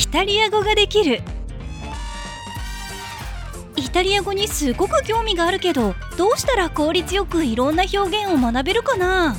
[0.00, 1.20] イタリア語ができる。
[3.76, 9.36] イタリア語にすごく興味があるけどどうしたら効率よくいろんな表現を学べるかな？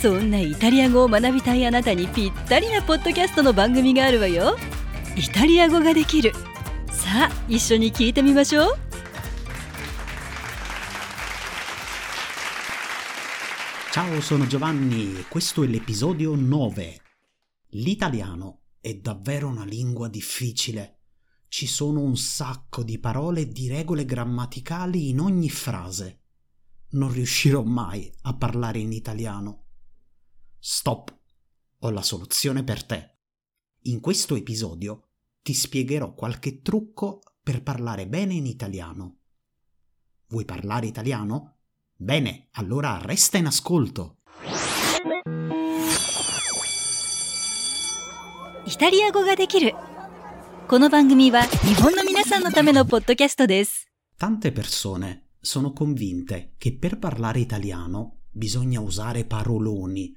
[0.00, 4.56] そんなイタリア語を学びたいあなたにぴったりなポッドキャストの番組があるわよ。
[5.16, 6.32] イタリア語ができる。
[6.92, 8.78] さあ一緒に聞いてみましょう。
[13.92, 15.24] Ciao, sono Giovanni.
[15.28, 17.00] Questo è l'episodio 9.
[17.72, 18.59] L'italiano.
[18.80, 20.98] È davvero una lingua difficile.
[21.48, 26.22] Ci sono un sacco di parole e di regole grammaticali in ogni frase.
[26.90, 29.66] Non riuscirò mai a parlare in italiano.
[30.58, 31.18] Stop!
[31.80, 33.18] Ho la soluzione per te.
[33.84, 35.08] In questo episodio
[35.42, 39.18] ti spiegherò qualche trucco per parlare bene in italiano.
[40.28, 41.56] Vuoi parlare italiano?
[41.96, 44.22] Bene, allora resta in ascolto.
[48.65, 49.73] イタリア語ができる
[50.67, 60.13] この番組は日本の皆さんのためのポッドキャストです Tante persone sono convinte che per parlare italiano bisogna usare paroloni.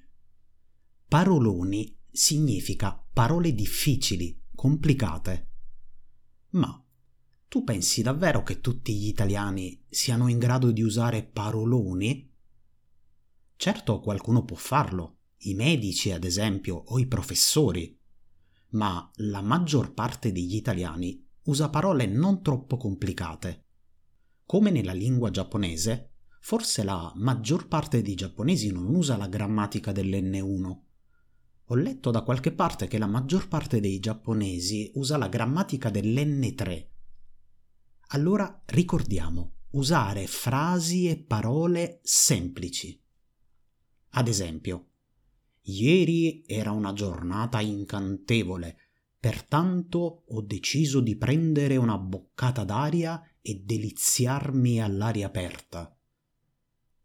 [1.06, 5.50] Paroloni significa parole difficili, complicate.
[6.50, 6.84] Ma
[7.46, 12.34] tu pensi davvero che tutti gli italiani siano in grado di usare paroloni?
[13.56, 17.96] Certo qualcuno può farlo, i medici ad esempio o i professori,
[18.73, 23.65] ma la maggior parte degli italiani usa parole non troppo complicate.
[24.45, 30.77] Come nella lingua giapponese, forse la maggior parte dei giapponesi non usa la grammatica dell'N1.
[31.67, 36.91] Ho letto da qualche parte che la maggior parte dei giapponesi usa la grammatica dell'N3
[38.13, 43.01] allora ricordiamo usare frasi e parole semplici.
[44.11, 44.91] Ad esempio,
[45.63, 48.77] ieri era una giornata incantevole,
[49.19, 55.95] pertanto ho deciso di prendere una boccata d'aria e deliziarmi all'aria aperta.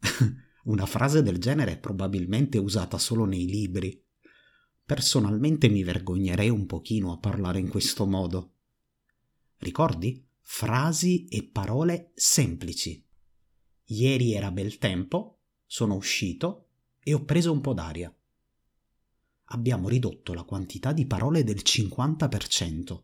[0.64, 4.04] una frase del genere è probabilmente usata solo nei libri.
[4.84, 8.54] Personalmente mi vergognerei un pochino a parlare in questo modo.
[9.58, 10.26] Ricordi?
[10.50, 13.06] frasi e parole semplici.
[13.84, 16.70] Ieri era bel tempo, sono uscito
[17.00, 18.12] e ho preso un po' d'aria.
[19.50, 23.03] Abbiamo ridotto la quantità di parole del 50%.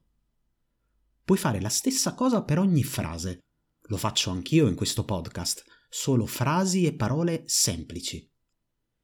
[1.25, 3.41] Puoi fare la stessa cosa per ogni frase.
[3.89, 8.31] Lo faccio anch'io in questo podcast, solo frasi e parole semplici.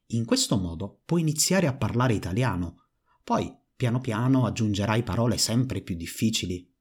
[0.07, 2.87] In questo modo puoi iniziare a parlare italiano,
[3.23, 6.71] poi piano piano aggiungerai parole sempre più difficili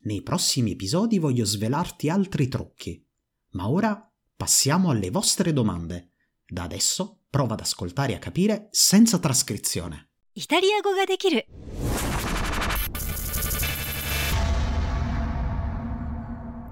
[0.00, 3.04] nei prossimi episodi voglio svelarti altri trucchi.
[3.50, 6.12] Ma ora passiamo alle vostre domande.
[6.46, 10.12] Da adesso Prova ad ascoltare e a capire senza trascrizione.
[10.32, 11.40] Italiano ga dekiru.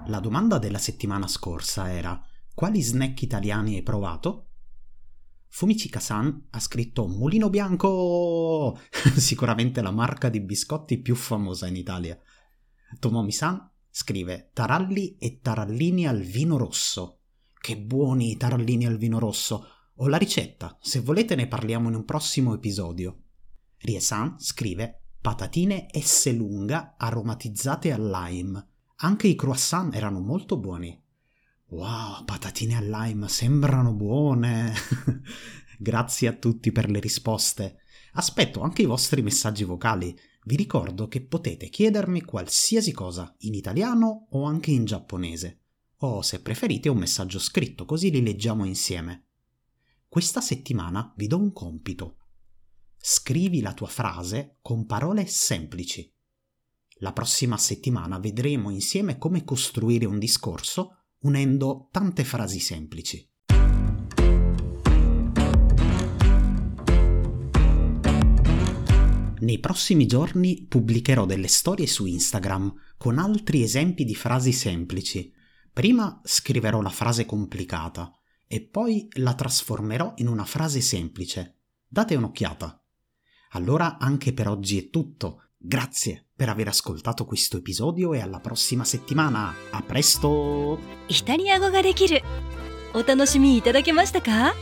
[0.07, 2.19] La domanda della settimana scorsa era
[2.55, 4.47] quali snack italiani hai provato?
[5.49, 8.79] Fumichika-san ha scritto Mulino Bianco,
[9.15, 12.19] sicuramente la marca di biscotti più famosa in Italia.
[12.97, 17.19] Tomomi-san scrive Taralli e tarallini al vino rosso.
[17.59, 19.76] Che buoni i tarallini al vino rosso!
[19.99, 23.23] Ho la ricetta, se volete ne parliamo in un prossimo episodio.
[23.79, 28.67] Rie-san scrive patatine S lunga aromatizzate al lime.
[28.97, 31.03] Anche i croissant erano molto buoni.
[31.69, 34.71] Wow, patatine al lime sembrano buone.
[35.79, 37.77] Grazie a tutti per le risposte.
[38.13, 44.27] Aspetto anche i vostri messaggi vocali vi ricordo che potete chiedermi qualsiasi cosa in italiano
[44.29, 45.61] o anche in giapponese,
[45.97, 49.26] o se preferite un messaggio scritto così li leggiamo insieme.
[50.09, 52.15] Questa settimana vi do un compito.
[52.97, 56.09] Scrivi la tua frase con parole semplici.
[56.99, 63.29] La prossima settimana vedremo insieme come costruire un discorso unendo tante frasi semplici.
[69.39, 75.31] Nei prossimi giorni pubblicherò delle storie su Instagram con altri esempi di frasi semplici.
[75.71, 78.09] Prima scriverò la frase complicata
[78.46, 81.60] e poi la trasformerò in una frase semplice.
[81.88, 82.82] Date un'occhiata.
[83.52, 85.44] Allora anche per oggi è tutto.
[85.56, 89.54] Grazie per aver ascoltato questo episodio e alla prossima settimana.
[89.70, 90.78] A presto!
[91.08, 92.22] イタリア語ができる
[92.94, 94.54] お楽しみいただけましたか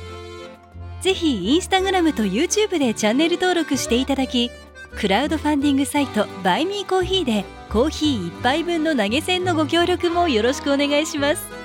[1.01, 4.51] ぜひインスタグラムと YouTube でチャンネル登録していただき
[4.97, 11.64] クラウドファンディングサイトバイミーコーヒーでコーヒー1杯分の投げ銭のご協力もよろしくお願いします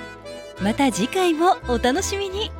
[0.61, 2.51] また次回もお楽しみに。